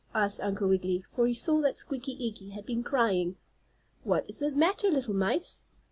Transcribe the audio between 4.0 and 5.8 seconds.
"What is the matter, little mice?"